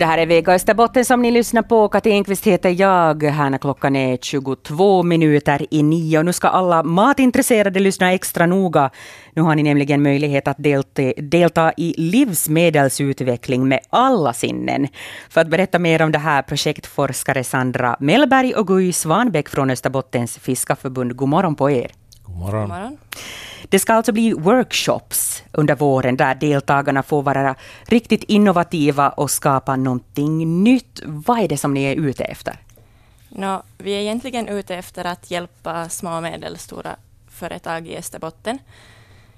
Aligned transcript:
Det 0.00 0.06
här 0.06 0.18
är 0.18 0.26
Vega 0.26 0.52
Österbotten 0.52 1.04
som 1.04 1.22
ni 1.22 1.30
lyssnar 1.30 1.62
på. 1.62 1.88
Kati 1.88 2.10
Enqvist 2.10 2.46
heter 2.46 2.80
jag. 2.80 3.22
Här 3.22 3.50
när 3.50 3.58
klockan 3.58 3.96
är 3.96 4.16
22 4.16 5.02
minuter 5.02 5.66
i 5.70 5.82
nio. 5.82 6.22
Nu 6.22 6.32
ska 6.32 6.48
alla 6.48 6.82
matintresserade 6.82 7.80
lyssna 7.80 8.12
extra 8.12 8.46
noga. 8.46 8.90
Nu 9.34 9.42
har 9.42 9.54
ni 9.54 9.62
nämligen 9.62 10.02
möjlighet 10.02 10.48
att 10.48 10.56
delta, 10.58 11.02
delta 11.16 11.72
i 11.76 11.94
livsmedelsutveckling 11.98 13.68
med 13.68 13.80
alla 13.90 14.32
sinnen. 14.32 14.88
För 15.30 15.40
att 15.40 15.48
berätta 15.48 15.78
mer 15.78 16.02
om 16.02 16.12
det 16.12 16.18
här 16.18 16.42
projektforskare 16.42 17.44
Sandra 17.44 17.96
Mellberg 18.00 18.54
och 18.54 18.66
Guy 18.66 18.92
Svanbäck 18.92 19.48
från 19.48 19.70
Österbottens 19.70 20.38
fiskarförbund. 20.38 21.16
God 21.16 21.28
morgon 21.28 21.54
på 21.54 21.70
er. 21.70 21.99
Morgon. 22.40 22.60
God 22.60 22.68
morgon. 22.68 22.98
Det 23.68 23.78
ska 23.78 23.94
alltså 23.94 24.12
bli 24.12 24.32
workshops 24.32 25.42
under 25.52 25.74
våren 25.74 26.16
där 26.16 26.34
deltagarna 26.34 27.02
får 27.02 27.22
vara 27.22 27.54
riktigt 27.82 28.22
innovativa 28.22 29.08
och 29.08 29.30
skapa 29.30 29.76
någonting 29.76 30.62
nytt. 30.64 31.00
Vad 31.04 31.38
är 31.38 31.48
det 31.48 31.56
som 31.56 31.74
ni 31.74 31.82
är 31.82 31.96
ute 31.96 32.24
efter? 32.24 32.56
No, 33.28 33.62
vi 33.78 33.92
är 33.92 34.00
egentligen 34.00 34.48
ute 34.48 34.76
efter 34.76 35.04
att 35.04 35.30
hjälpa 35.30 35.88
små 35.88 36.16
och 36.16 36.22
medelstora 36.22 36.96
företag 37.28 37.88
i 37.88 37.96
Österbotten 37.96 38.58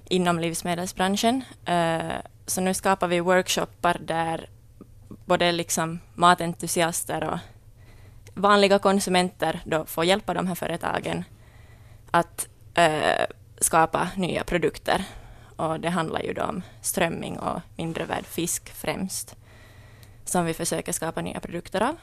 inom 0.09 0.39
livsmedelsbranschen. 0.39 1.45
Eh, 1.65 1.99
så 2.47 2.61
nu 2.61 2.75
skapar 2.75 3.09
vi 3.09 3.21
workshoppar 3.21 3.97
där 4.01 4.49
både 5.09 5.53
liksom 5.53 6.01
matentusiaster 6.15 7.25
och 7.25 7.39
vanliga 8.35 8.79
konsumenter 8.79 9.61
då 9.65 9.85
får 9.85 10.05
hjälpa 10.05 10.35
de 10.35 10.47
här 10.47 10.55
företagen 10.55 11.25
att 12.11 12.49
eh, 12.75 13.27
skapa 13.61 14.09
nya 14.17 14.45
produkter. 14.45 15.05
Och 15.57 15.81
det 15.81 15.89
handlar 15.89 16.21
ju 16.23 16.33
då 16.33 16.43
om 16.43 16.63
strömming 16.81 17.39
och 17.39 17.61
mindre 17.77 18.05
värd 18.05 18.25
fisk 18.27 18.73
främst, 18.75 19.37
som 20.25 20.45
vi 20.45 20.55
försöker 20.55 20.93
skapa 20.93 21.21
nya 21.21 21.41
produkter 21.41 21.83
av. 21.83 21.97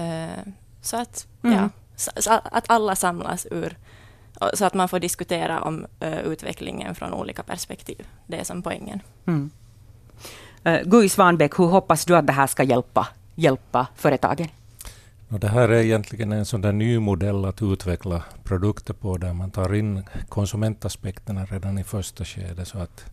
Uh, 0.00 0.52
så 0.80 0.96
att, 0.96 1.26
mm. 1.42 1.56
ja, 1.56 1.68
så, 1.96 2.30
att 2.30 2.70
alla 2.70 2.96
samlas 2.96 3.46
ur, 3.50 3.76
så 4.54 4.64
att 4.64 4.74
man 4.74 4.88
får 4.88 4.98
diskutera 4.98 5.62
om 5.62 5.86
uh, 6.04 6.18
utvecklingen 6.18 6.94
från 6.94 7.14
olika 7.14 7.42
perspektiv. 7.42 8.06
Det 8.26 8.40
är 8.40 8.44
som 8.44 8.62
poängen. 8.62 9.00
Mm. 9.26 9.50
Uh, 10.66 10.82
Guy 10.82 11.08
Svanbäck, 11.08 11.58
hur 11.58 11.66
hoppas 11.66 12.04
du 12.04 12.16
att 12.16 12.26
det 12.26 12.32
här 12.32 12.46
ska 12.46 12.62
hjälpa, 12.62 13.08
hjälpa 13.34 13.86
företagen? 13.94 14.48
Och 15.28 15.40
det 15.40 15.48
här 15.48 15.68
är 15.68 15.82
egentligen 15.82 16.32
en 16.32 16.44
sån 16.44 16.60
där 16.60 16.72
ny 16.72 16.98
modell 16.98 17.44
att 17.44 17.62
utveckla 17.62 18.24
produkter 18.44 18.94
på 18.94 19.16
där 19.16 19.32
man 19.32 19.50
tar 19.50 19.74
in 19.74 20.04
konsumentaspekterna 20.28 21.44
redan 21.44 21.78
i 21.78 21.84
första 21.84 22.24
skedet. 22.24 22.68
Så 22.68 22.78
att 22.78 23.04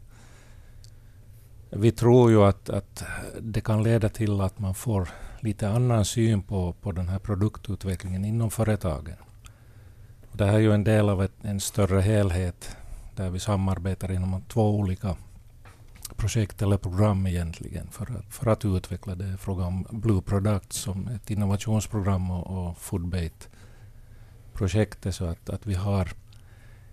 vi 1.69 1.91
tror 1.91 2.31
ju 2.31 2.43
att, 2.43 2.69
att 2.69 3.03
det 3.41 3.61
kan 3.61 3.83
leda 3.83 4.09
till 4.09 4.41
att 4.41 4.59
man 4.59 4.75
får 4.75 5.09
lite 5.39 5.69
annan 5.69 6.05
syn 6.05 6.41
på, 6.41 6.73
på 6.81 6.91
den 6.91 7.09
här 7.09 7.19
produktutvecklingen 7.19 8.25
inom 8.25 8.51
företagen. 8.51 9.15
Och 10.31 10.37
det 10.37 10.45
här 10.45 10.53
är 10.53 10.59
ju 10.59 10.73
en 10.73 10.83
del 10.83 11.09
av 11.09 11.23
ett, 11.23 11.33
en 11.41 11.59
större 11.59 12.01
helhet 12.01 12.77
där 13.15 13.29
vi 13.29 13.39
samarbetar 13.39 14.11
inom 14.11 14.41
två 14.41 14.69
olika 14.69 15.15
projekt 16.17 16.61
eller 16.61 16.77
program 16.77 17.27
egentligen 17.27 17.87
för 17.91 18.03
att, 18.03 18.33
för 18.33 18.51
att 18.51 18.65
utveckla 18.65 19.15
det. 19.15 19.37
Fråga 19.37 19.65
om 19.65 19.87
Blue 19.91 20.21
Products 20.21 20.77
som 20.77 21.07
ett 21.07 21.31
innovationsprogram 21.31 22.31
och, 22.31 22.67
och 22.67 22.77
Foodbait-projektet 22.77 25.15
så 25.15 25.25
att, 25.25 25.49
att 25.49 25.67
vi 25.67 25.73
har 25.73 26.09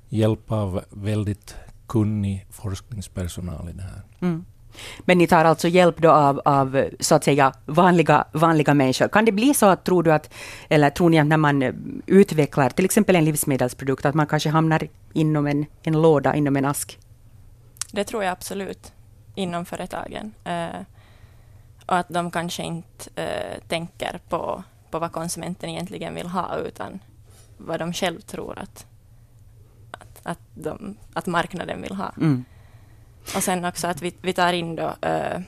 hjälp 0.09 0.53
av 0.53 0.85
väldigt 0.91 1.55
kunnig 1.87 2.47
forskningspersonal 2.51 3.69
i 3.69 3.73
det 3.73 3.83
här. 3.83 4.03
Mm. 4.21 4.45
Men 5.01 5.19
ni 5.19 5.27
tar 5.27 5.45
alltså 5.45 5.69
hjälp 5.69 5.99
då 5.99 6.11
av, 6.11 6.41
av 6.45 6.85
så 7.01 7.15
att 7.15 7.25
säga 7.25 7.53
vanliga, 7.67 8.25
vanliga 8.33 8.75
människor. 8.75 9.09
Kan 9.09 9.25
det 9.25 9.33
bli 9.33 9.55
så 9.55 9.67
att, 9.67 9.85
tror 9.85 10.03
du 10.03 10.13
att, 10.13 10.31
eller 10.69 10.91
tror 10.91 11.11
ni 11.11 11.19
att 11.19 11.27
när 11.27 11.37
man 11.37 11.63
utvecklar 12.07 12.71
till 12.71 12.85
exempel 12.85 13.17
en 13.17 13.25
livsmedelsprodukt, 13.25 14.07
att 14.07 14.15
man 14.15 14.27
kanske 14.27 14.49
hamnar 14.49 14.89
inom 15.13 15.47
en, 15.47 15.67
en 15.83 16.03
låda, 16.03 16.35
inom 16.35 16.57
en 16.57 16.65
ask? 16.65 16.99
Det 17.93 18.05
tror 18.05 18.25
jag 18.25 18.33
absolut 18.33 18.93
inom 19.35 19.65
företagen. 19.65 20.33
Eh, 20.45 20.81
och 21.87 21.97
att 21.97 22.09
de 22.09 22.31
kanske 22.31 22.63
inte 22.63 23.23
eh, 23.23 23.61
tänker 23.69 24.21
på, 24.29 24.63
på 24.91 24.99
vad 24.99 25.13
konsumenten 25.13 25.71
egentligen 25.71 26.15
vill 26.15 26.27
ha, 26.27 26.57
utan 26.57 27.01
vad 27.57 27.79
de 27.79 27.93
själv 27.93 28.21
tror 28.21 28.59
att, 28.59 28.87
att, 29.91 30.21
att, 30.23 30.41
de, 30.55 30.97
att 31.13 31.27
marknaden 31.27 31.83
vill 31.83 31.95
ha. 31.95 32.13
Mm. 32.17 32.45
Och 33.37 33.43
sen 33.43 33.65
också 33.65 33.87
att 33.87 34.03
vi, 34.03 34.15
vi 34.23 34.33
tar 34.33 34.53
in 34.53 34.77
då, 34.77 34.95
eh, 35.03 35.41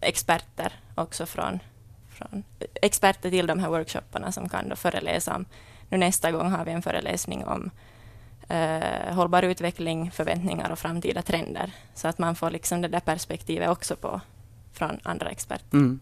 experter 0.00 0.72
också 0.94 1.26
från, 1.26 1.58
från 2.08 2.44
experter 2.74 3.30
till 3.30 3.46
de 3.46 3.58
här 3.58 3.68
workshopparna 3.68 4.32
som 4.32 4.48
kan 4.48 4.68
då 4.68 4.76
föreläsa 4.76 5.36
om, 5.36 5.44
nu 5.88 5.98
nästa 5.98 6.32
gång 6.32 6.50
har 6.50 6.64
vi 6.64 6.72
en 6.72 6.82
föreläsning 6.82 7.44
om 7.44 7.70
eh, 8.48 9.14
hållbar 9.14 9.42
utveckling, 9.42 10.10
förväntningar 10.10 10.70
och 10.70 10.78
framtida 10.78 11.22
trender. 11.22 11.72
Så 11.94 12.08
att 12.08 12.18
man 12.18 12.36
får 12.36 12.50
liksom 12.50 12.82
det 12.82 12.88
där 12.88 13.00
perspektivet 13.00 13.68
också 13.68 13.96
på, 13.96 14.20
från 14.72 14.98
andra 15.02 15.30
experter. 15.30 15.66
Mm. 15.72 16.00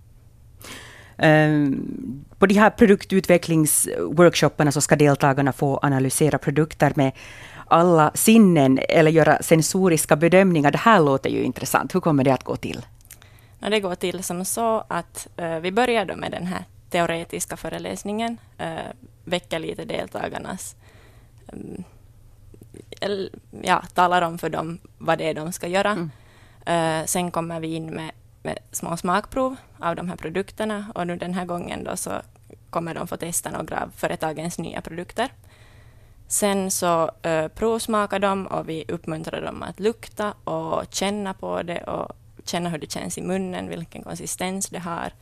Um, 1.16 2.24
på 2.38 2.46
de 2.46 2.54
här 2.54 2.70
produktutvecklingsworkshopparna 2.70 4.72
så 4.72 4.80
ska 4.80 4.96
deltagarna 4.96 5.52
få 5.52 5.78
analysera 5.82 6.38
produkter 6.38 6.92
med 6.96 7.12
alla 7.66 8.10
sinnen 8.14 8.78
eller 8.88 9.10
göra 9.10 9.42
sensoriska 9.42 10.16
bedömningar. 10.16 10.70
Det 10.70 10.78
här 10.78 11.00
låter 11.00 11.30
ju 11.30 11.42
intressant. 11.42 11.94
Hur 11.94 12.00
kommer 12.00 12.24
det 12.24 12.34
att 12.34 12.44
gå 12.44 12.56
till? 12.56 12.86
Ja, 13.58 13.70
det 13.70 13.80
går 13.80 13.94
till 13.94 14.24
som 14.24 14.44
så 14.44 14.84
att 14.88 15.28
uh, 15.40 15.58
vi 15.58 15.72
börjar 15.72 16.04
då 16.04 16.16
med 16.16 16.30
den 16.30 16.46
här 16.46 16.64
teoretiska 16.90 17.56
föreläsningen, 17.56 18.38
uh, 18.60 18.66
väcker 19.24 19.58
lite 19.58 19.84
deltagarnas 19.84 20.76
um, 21.52 21.84
ja, 23.62 23.82
talar 23.94 24.22
om 24.22 24.38
för 24.38 24.50
dem 24.50 24.78
vad 24.98 25.18
det 25.18 25.28
är 25.28 25.34
de 25.34 25.52
ska 25.52 25.66
göra. 25.66 25.90
Mm. 25.90 26.10
Uh, 26.68 27.06
sen 27.06 27.30
kommer 27.30 27.60
vi 27.60 27.74
in 27.74 27.86
med, 27.86 28.10
med, 28.42 28.58
små 28.72 28.96
smakprov 28.96 29.56
av 29.78 29.96
de 29.96 30.08
här 30.08 30.16
produkterna 30.16 30.86
och 30.94 31.06
nu 31.06 31.16
den 31.16 31.34
här 31.34 31.44
gången 31.44 31.84
då 31.84 31.96
så 31.96 32.12
kommer 32.70 32.94
de 32.94 33.06
få 33.06 33.16
testa 33.16 33.50
några 33.50 33.82
av 33.82 33.90
företagens 33.96 34.58
nya 34.58 34.80
produkter. 34.80 35.28
Sen 36.28 36.70
så 36.70 37.10
uh, 37.26 37.48
provsmakar 37.48 38.18
de 38.18 38.46
och 38.46 38.68
vi 38.68 38.84
uppmuntrar 38.88 39.42
dem 39.42 39.62
att 39.62 39.80
lukta 39.80 40.32
och 40.44 40.84
känna 40.90 41.34
på 41.34 41.62
det 41.62 41.82
och 41.82 42.16
känna 42.44 42.68
hur 42.68 42.78
det 42.78 42.90
känns 42.90 43.18
i 43.18 43.22
munnen, 43.22 43.68
vilken 43.68 44.02
konsistens 44.02 44.68
det 44.68 44.78
har, 44.78 45.12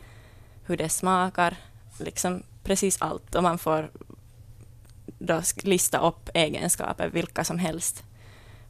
hur 0.67 0.77
det 0.77 0.89
smakar, 0.89 1.57
liksom 1.99 2.43
precis 2.63 3.03
allt. 3.03 3.35
Och 3.35 3.43
man 3.43 3.59
får 3.59 3.91
då 5.07 5.43
lista 5.63 5.99
upp 5.99 6.31
egenskaper, 6.35 7.09
vilka 7.09 7.45
som 7.45 7.59
helst, 7.59 8.05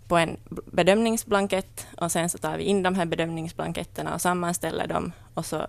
på 0.09 0.16
en 0.16 0.37
bedömningsblankett 0.66 1.87
och 1.97 2.12
sen 2.12 2.28
så 2.28 2.38
tar 2.38 2.56
vi 2.56 2.65
in 2.65 2.82
de 2.82 2.94
här 2.94 3.06
bedömningsblanketterna 3.06 4.15
och 4.15 4.20
sammanställer 4.20 4.87
dem 4.87 5.12
och 5.34 5.47
så 5.47 5.66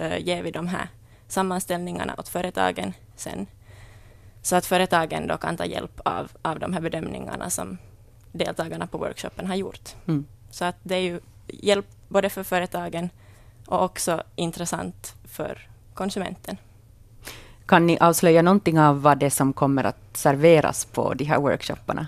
uh, 0.00 0.18
ger 0.18 0.42
vi 0.42 0.50
de 0.50 0.66
här 0.66 0.88
sammanställningarna 1.28 2.14
åt 2.18 2.28
företagen 2.28 2.92
sen. 3.16 3.46
Så 4.42 4.56
att 4.56 4.66
företagen 4.66 5.26
då 5.26 5.36
kan 5.36 5.56
ta 5.56 5.64
hjälp 5.64 6.00
av, 6.04 6.30
av 6.42 6.58
de 6.58 6.72
här 6.72 6.80
bedömningarna 6.80 7.50
som 7.50 7.78
deltagarna 8.32 8.86
på 8.86 8.98
workshopen 8.98 9.46
har 9.46 9.54
gjort. 9.54 9.94
Mm. 10.06 10.26
Så 10.50 10.64
att 10.64 10.76
det 10.82 10.94
är 10.94 11.00
ju 11.00 11.20
hjälp 11.46 11.86
både 12.08 12.30
för 12.30 12.42
företagen 12.42 13.10
och 13.66 13.84
också 13.84 14.22
intressant 14.36 15.14
för 15.24 15.68
konsumenten. 15.94 16.56
Kan 17.66 17.86
ni 17.86 17.98
avslöja 18.00 18.42
någonting 18.42 18.80
av 18.80 19.02
vad 19.02 19.18
det 19.18 19.26
är 19.26 19.30
som 19.30 19.52
kommer 19.52 19.84
att 19.84 20.16
serveras 20.16 20.84
på 20.84 21.14
de 21.14 21.24
här 21.24 21.38
workshopparna? 21.38 22.06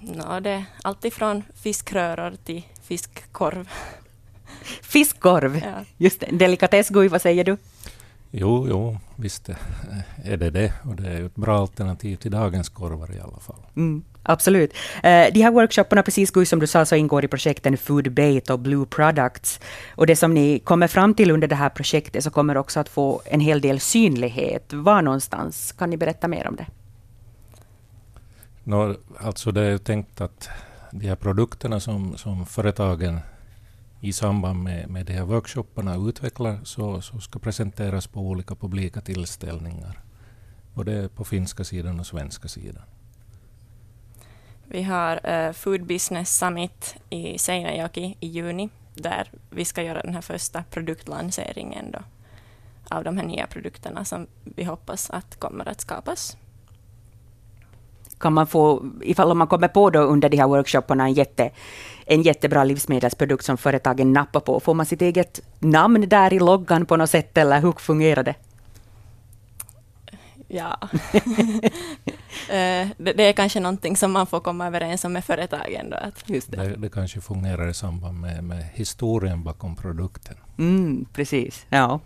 No, 0.00 0.40
det 0.40 0.50
är 0.50 0.64
alltifrån 0.82 1.42
fiskröror 1.62 2.32
till 2.44 2.62
fiskkorv. 2.82 3.68
Fiskkorv, 4.82 5.56
ja. 5.64 5.84
just 5.96 6.20
det. 6.20 6.26
Delikatessgui, 6.32 7.08
vad 7.08 7.22
säger 7.22 7.44
du? 7.44 7.56
Jo, 8.30 8.66
jo, 8.68 8.98
visst 9.16 9.48
är 10.24 10.36
det 10.36 10.50
det. 10.50 10.72
Och 10.82 10.96
det 10.96 11.08
är 11.08 11.24
ett 11.24 11.34
bra 11.34 11.60
alternativ 11.60 12.16
till 12.16 12.30
dagens 12.30 12.68
korvar 12.68 13.16
i 13.16 13.20
alla 13.20 13.40
fall. 13.40 13.60
Mm. 13.76 14.04
Absolut. 14.22 14.72
Eh, 15.02 15.26
de 15.32 15.42
här 15.42 15.50
workshopparna, 15.50 16.02
precis 16.02 16.32
som 16.48 16.58
du 16.58 16.66
sa, 16.66 16.84
så 16.84 16.96
ingår 16.96 17.24
i 17.24 17.28
projekten 17.28 17.76
Food 17.76 18.12
Bait 18.12 18.50
och 18.50 18.58
Blue 18.58 18.86
Products. 18.86 19.60
Och 19.94 20.06
det 20.06 20.16
som 20.16 20.34
ni 20.34 20.58
kommer 20.58 20.88
fram 20.88 21.14
till 21.14 21.30
under 21.30 21.48
det 21.48 21.54
här 21.54 21.68
projektet, 21.68 22.24
så 22.24 22.30
kommer 22.30 22.56
också 22.56 22.80
att 22.80 22.88
få 22.88 23.22
en 23.24 23.40
hel 23.40 23.60
del 23.60 23.80
synlighet. 23.80 24.72
Var 24.72 25.02
någonstans? 25.02 25.72
Kan 25.72 25.90
ni 25.90 25.96
berätta 25.96 26.28
mer 26.28 26.46
om 26.48 26.56
det? 26.56 26.66
No, 28.64 28.96
alltså 29.18 29.52
det 29.52 29.62
är 29.62 29.78
tänkt 29.78 30.20
att 30.20 30.48
de 30.92 31.06
här 31.06 31.16
produkterna 31.16 31.80
som, 31.80 32.16
som 32.16 32.46
företagen 32.46 33.20
i 34.00 34.12
samband 34.12 34.62
med, 34.62 34.90
med 34.90 35.06
de 35.06 35.12
här 35.12 35.24
workshopparna 35.24 35.96
utvecklar, 35.96 36.60
så, 36.64 37.00
så 37.00 37.20
ska 37.20 37.38
presenteras 37.38 38.06
på 38.06 38.20
olika 38.20 38.54
publika 38.54 39.00
tillställningar. 39.00 40.00
Både 40.74 41.08
på 41.08 41.24
finska 41.24 41.64
sidan 41.64 42.00
och 42.00 42.06
svenska 42.06 42.48
sidan. 42.48 42.82
Vi 44.64 44.82
har 44.82 45.30
uh, 45.30 45.52
Food 45.52 45.86
Business 45.86 46.38
Summit 46.38 46.96
i 47.10 47.38
Seinäjoki 47.38 48.16
i 48.20 48.26
juni, 48.26 48.68
där 48.94 49.30
vi 49.50 49.64
ska 49.64 49.82
göra 49.82 50.02
den 50.02 50.14
här 50.14 50.20
första 50.20 50.64
produktlanseringen 50.70 51.90
då, 51.90 51.98
av 52.88 53.04
de 53.04 53.16
här 53.16 53.24
nya 53.24 53.46
produkterna 53.46 54.04
som 54.04 54.26
vi 54.44 54.64
hoppas 54.64 55.10
att 55.10 55.40
kommer 55.40 55.68
att 55.68 55.80
skapas. 55.80 56.36
Kan 58.20 58.32
man 58.32 58.46
få, 58.46 58.84
ifall 59.02 59.34
man 59.34 59.46
kommer 59.46 59.68
på 59.68 59.90
då 59.90 60.00
under 60.00 60.28
de 60.28 60.36
här 60.36 60.46
workshopparna 60.46 61.04
en, 61.04 61.12
jätte, 61.12 61.50
en 62.06 62.22
jättebra 62.22 62.64
livsmedelsprodukt 62.64 63.44
som 63.44 63.56
företagen 63.56 64.12
nappar 64.12 64.40
på, 64.40 64.60
får 64.60 64.74
man 64.74 64.86
sitt 64.86 65.02
eget 65.02 65.40
namn 65.58 66.08
där 66.08 66.32
i 66.32 66.38
loggan 66.38 66.86
på 66.86 66.96
något 66.96 67.10
sätt, 67.10 67.38
eller 67.38 67.60
hur 67.60 67.72
fungerar 67.72 68.22
det? 68.22 68.34
Ja. 70.50 70.78
Eh, 72.40 72.88
det, 72.96 73.12
det, 73.12 73.22
är 73.22 73.32
kanske 73.32 73.60
någonting 73.60 73.96
som 73.96 74.12
man 74.12 74.26
får 74.26 74.40
komma 74.40 74.66
överens 74.66 75.04
om 75.04 75.12
med 75.12 75.24
företagen. 75.24 75.90
Då, 75.90 75.96
att 75.96 76.22
Just 76.26 76.50
det. 76.50 76.56
Det, 76.56 76.76
det 76.76 76.88
kanske 76.88 77.20
fungerar 77.20 77.68
i 77.68 77.74
samband 77.74 78.20
med, 78.20 78.44
med 78.44 78.64
historien 78.74 79.42
bakom 79.42 79.76
produkten. 79.76 80.36
Mm, 80.58 81.06
precis. 81.12 81.66
Ja. 81.68 82.00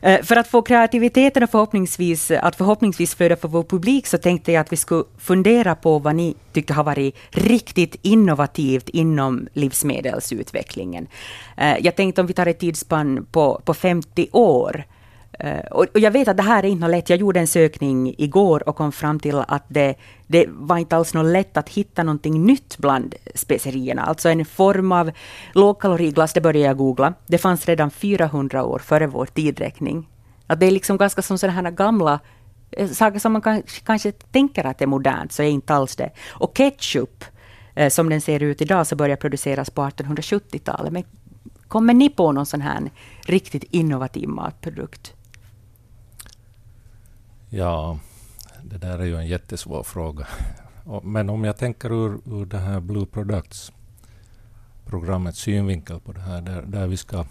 Eh, 0.00 0.22
för 0.22 0.36
att 0.36 0.48
få 0.48 0.62
kreativiteten 0.62 1.42
och 1.42 1.50
förhoppningsvis, 1.50 2.30
att 2.30 2.56
förhoppningsvis 2.56 3.14
flöda 3.14 3.36
för 3.36 3.48
vår 3.48 3.62
publik 3.62 4.06
så 4.06 4.18
tänkte 4.18 4.52
jag 4.52 4.60
att 4.60 4.72
vi 4.72 4.76
skulle 4.76 5.04
fundera 5.18 5.74
på 5.74 5.98
vad 5.98 6.14
ni 6.14 6.34
tycker 6.52 6.74
har 6.74 6.84
varit 6.84 7.16
riktigt 7.30 7.96
innovativt 8.02 8.88
inom 8.88 9.48
livsmedelsutvecklingen. 9.52 11.06
Eh, 11.56 11.76
jag 11.80 11.96
tänkte 11.96 12.20
om 12.20 12.26
vi 12.26 12.34
tar 12.34 12.46
ett 12.46 12.58
tidsspann 12.58 13.26
på, 13.32 13.60
på 13.64 13.74
50 13.74 14.28
år 14.32 14.84
Eh, 15.38 15.64
och, 15.70 15.86
jag 15.94 16.10
vet 16.10 16.28
att 16.28 16.36
det 16.36 16.42
här 16.42 16.64
är 16.64 16.68
inte 16.68 16.88
lätt. 16.88 17.10
Jag 17.10 17.18
gjorde 17.18 17.40
en 17.40 17.46
sökning 17.46 18.14
igår 18.18 18.68
och 18.68 18.76
kom 18.76 18.92
fram 18.92 19.20
till 19.20 19.38
att 19.48 19.64
det, 19.68 19.94
det 20.26 20.46
var 20.48 20.78
inte 20.78 20.96
alls 20.96 21.14
något 21.14 21.32
lätt 21.32 21.56
att 21.56 21.68
hitta 21.68 22.02
någonting 22.02 22.46
nytt 22.46 22.78
bland 22.78 23.14
specerierna. 23.34 24.02
Alltså 24.02 24.28
en 24.28 24.44
form 24.44 24.92
av 24.92 25.10
lågkaloriglass, 25.52 26.32
det 26.32 26.40
började 26.40 26.68
jag 26.68 26.76
googla. 26.76 27.14
Det 27.26 27.38
fanns 27.38 27.66
redan 27.66 27.90
400 27.90 28.64
år 28.64 28.78
före 28.78 29.06
vår 29.06 29.26
tidräkning. 29.26 30.08
Att 30.46 30.60
det 30.60 30.66
är 30.66 30.70
liksom 30.70 30.96
ganska 30.96 31.22
som 31.22 31.38
sådana 31.38 31.62
här 31.62 31.70
gamla 31.70 32.20
eh, 32.70 32.88
saker 32.88 33.18
som 33.18 33.32
man 33.32 33.42
kanske, 33.42 33.80
kanske 33.84 34.12
tänker 34.12 34.66
att 34.66 34.78
det 34.78 34.84
är 34.84 34.86
modernt, 34.86 35.32
så 35.32 35.42
är 35.42 35.46
inte 35.46 35.74
alls 35.74 35.96
det. 35.96 36.10
Och 36.30 36.56
ketchup, 36.56 37.24
eh, 37.74 37.88
som 37.88 38.08
den 38.08 38.20
ser 38.20 38.42
ut 38.42 38.62
idag, 38.62 38.86
så 38.86 38.96
började 38.96 39.20
produceras 39.20 39.70
på 39.70 39.82
1870-talet. 39.82 40.92
Men 40.92 41.04
kommer 41.68 41.94
ni 41.94 42.10
på 42.10 42.32
någon 42.32 42.46
sån 42.46 42.60
här 42.60 42.90
riktigt 43.26 43.64
innovativ 43.70 44.28
matprodukt? 44.28 45.14
Ja, 47.56 47.98
det 48.62 48.78
där 48.78 48.98
är 48.98 49.04
ju 49.04 49.16
en 49.16 49.26
jättesvår 49.26 49.82
fråga. 49.82 50.26
Men 51.02 51.30
om 51.30 51.44
jag 51.44 51.56
tänker 51.56 51.92
ur, 51.92 52.20
ur 52.24 52.46
det 52.46 52.58
här 52.58 52.80
Blue 52.80 53.06
Products 53.06 53.72
programmets 54.84 55.38
synvinkel 55.38 56.00
på 56.00 56.12
det 56.12 56.20
här, 56.20 56.40
där, 56.40 56.62
där 56.62 56.86
vi 56.86 56.96
ska 56.96 57.26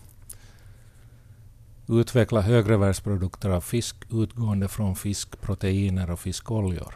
utveckla 1.87 2.41
högrevärldsprodukter 2.41 3.49
av 3.49 3.61
fisk 3.61 3.95
utgående 4.11 4.67
från 4.67 4.95
fiskproteiner 4.95 6.11
och 6.11 6.19
fiskoljor. 6.19 6.95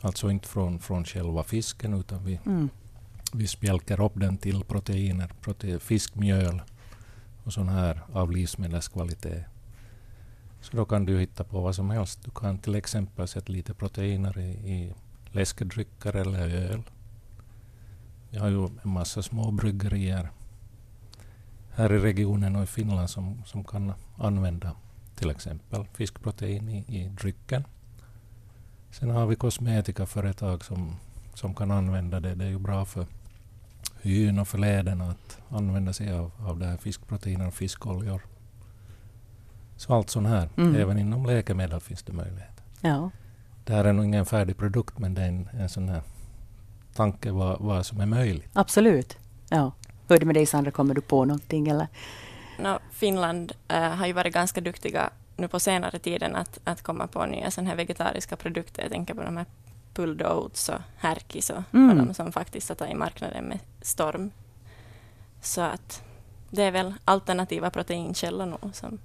Alltså 0.00 0.30
inte 0.30 0.48
från, 0.48 0.78
från 0.78 1.04
själva 1.04 1.42
fisken 1.42 1.94
utan 1.94 2.24
vi, 2.24 2.40
mm. 2.46 2.68
vi 3.32 3.46
spjälker 3.46 4.04
upp 4.04 4.12
den 4.14 4.38
till 4.38 4.64
proteiner, 4.64 5.30
prote, 5.40 5.78
fiskmjöl 5.78 6.62
och 7.44 7.52
sån 7.52 7.68
här 7.68 8.00
av 8.12 8.30
livsmedelskvalitet. 8.30 9.53
Så 10.64 10.76
då 10.76 10.84
kan 10.84 11.06
du 11.06 11.18
hitta 11.18 11.44
på 11.44 11.60
vad 11.60 11.74
som 11.74 11.90
helst. 11.90 12.24
Du 12.24 12.30
kan 12.30 12.58
till 12.58 12.74
exempel 12.74 13.28
sätta 13.28 13.52
lite 13.52 13.74
proteiner 13.74 14.38
i, 14.38 14.50
i 14.50 14.94
läskedrycker 15.32 16.16
eller 16.16 16.48
öl. 16.48 16.82
Vi 18.30 18.38
har 18.38 18.48
ju 18.48 18.64
en 18.64 18.90
massa 18.90 19.22
små 19.22 19.50
bryggerier 19.50 20.30
här 21.74 21.92
i 21.92 21.98
regionen 21.98 22.56
och 22.56 22.62
i 22.62 22.66
Finland 22.66 23.10
som, 23.10 23.42
som 23.46 23.64
kan 23.64 23.92
använda 24.18 24.72
till 25.14 25.30
exempel 25.30 25.86
fiskprotein 25.94 26.68
i, 26.68 26.84
i 26.88 27.08
drycken. 27.08 27.64
Sen 28.90 29.10
har 29.10 29.26
vi 29.26 29.36
kosmetikaföretag 29.36 30.64
som, 30.64 30.96
som 31.34 31.54
kan 31.54 31.70
använda 31.70 32.20
det. 32.20 32.34
Det 32.34 32.44
är 32.44 32.48
ju 32.50 32.58
bra 32.58 32.84
för 32.84 33.06
hyn 34.02 34.38
och 34.38 34.48
för 34.48 34.58
lederna 34.58 35.10
att 35.10 35.38
använda 35.48 35.92
sig 35.92 36.12
av, 36.12 36.30
av 36.38 36.58
det 36.58 36.66
här 36.66 36.76
fiskproteiner 36.76 37.46
och 37.46 37.54
fiskoljor. 37.54 38.22
Så 39.76 39.94
allt 39.94 40.10
sånt 40.10 40.28
här. 40.28 40.48
Mm. 40.56 40.76
Även 40.76 40.98
inom 40.98 41.26
läkemedel 41.26 41.80
finns 41.80 42.02
det 42.02 42.12
möjlighet. 42.12 42.62
Ja. 42.80 43.10
Det 43.64 43.72
här 43.72 43.84
är 43.84 43.92
nog 43.92 44.04
ingen 44.04 44.26
färdig 44.26 44.56
produkt 44.56 44.98
men 44.98 45.14
det 45.14 45.22
är 45.22 45.28
en, 45.28 45.48
en 45.52 45.68
sån 45.68 45.88
här 45.88 46.02
tanke 46.94 47.30
vad, 47.30 47.60
vad 47.60 47.86
som 47.86 48.00
är 48.00 48.06
möjligt. 48.06 48.50
Absolut. 48.52 49.18
Ja. 49.48 49.72
Hur 50.08 50.16
är 50.16 50.20
det 50.20 50.26
med 50.26 50.34
dig 50.34 50.46
Sandra, 50.46 50.70
kommer 50.70 50.94
du 50.94 51.00
på 51.00 51.24
någonting? 51.24 51.68
Eller? 51.68 51.88
No, 52.58 52.78
Finland 52.92 53.52
äh, 53.68 53.80
har 53.80 54.06
ju 54.06 54.12
varit 54.12 54.34
ganska 54.34 54.60
duktiga 54.60 55.10
nu 55.36 55.48
på 55.48 55.60
senare 55.60 55.98
tiden 55.98 56.36
att, 56.36 56.60
att 56.64 56.82
komma 56.82 57.06
på 57.06 57.26
nya 57.26 57.50
sån 57.50 57.66
här 57.66 57.76
vegetariska 57.76 58.36
produkter. 58.36 58.82
Jag 58.82 58.92
tänker 58.92 59.14
på 59.14 59.22
de 59.22 59.36
här 59.36 59.46
pulled 59.94 60.26
oats 60.26 60.68
och 60.68 60.80
härkis 60.96 61.50
och, 61.50 61.62
mm. 61.74 62.06
de 62.06 62.14
som 62.14 62.32
faktiskt 62.32 62.68
har 62.68 62.76
tagit 62.76 62.96
marknaden 62.96 63.44
med 63.44 63.58
storm. 63.82 64.30
Så 65.40 65.60
att 65.60 66.02
det 66.50 66.62
är 66.62 66.70
väl 66.70 66.94
alternativa 67.04 67.70
proteinkällor 67.70 68.46
nu 68.46 68.72
som 68.72 68.98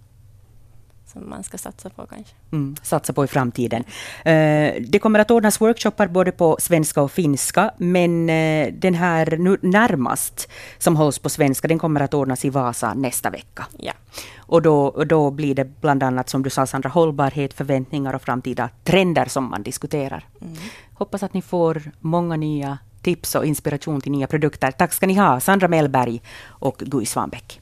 som 1.14 1.30
man 1.30 1.44
ska 1.44 1.58
satsa 1.58 1.90
på 1.90 2.06
kanske. 2.06 2.34
Mm, 2.52 2.76
satsa 2.82 3.14
på 3.14 3.24
i 3.24 3.28
framtiden. 3.28 3.84
Uh, 4.20 4.82
det 4.88 5.00
kommer 5.02 5.20
att 5.20 5.32
ordnas 5.32 5.62
workshoppar 5.62 6.08
både 6.08 6.32
på 6.32 6.58
svenska 6.60 7.02
och 7.02 7.12
finska, 7.12 7.72
men 7.78 8.30
uh, 8.30 8.74
den 8.74 8.94
här 8.94 9.38
nu 9.38 9.58
närmast 9.62 10.50
som 10.78 10.96
hålls 10.96 11.20
på 11.20 11.30
svenska, 11.30 11.68
den 11.68 11.80
kommer 11.80 12.02
att 12.02 12.14
ordnas 12.14 12.46
i 12.46 12.50
Vasa 12.50 12.94
nästa 12.94 13.30
vecka. 13.30 13.68
Ja. 13.78 13.94
Och 14.38 14.62
då, 14.62 15.04
då 15.04 15.32
blir 15.32 15.56
det 15.56 15.82
bland 15.82 16.04
annat, 16.04 16.30
som 16.30 16.44
du 16.44 16.50
sa 16.50 16.66
Sandra, 16.66 16.90
hållbarhet, 16.90 17.54
förväntningar 17.54 18.14
och 18.14 18.22
framtida 18.22 18.70
trender 18.84 19.26
som 19.26 19.50
man 19.50 19.64
diskuterar. 19.64 20.28
Mm. 20.42 20.58
Hoppas 20.94 21.24
att 21.24 21.34
ni 21.34 21.42
får 21.42 21.82
många 22.00 22.36
nya 22.36 22.78
tips 23.02 23.36
och 23.36 23.46
inspiration 23.46 24.02
till 24.02 24.12
nya 24.12 24.28
produkter. 24.28 24.72
Tack 24.72 24.94
ska 24.94 25.08
ni 25.08 25.14
ha, 25.14 25.40
Sandra 25.40 25.68
Mellberg 25.68 26.22
och 26.46 26.78
Guy 26.78 27.06
Svanbäck. 27.06 27.62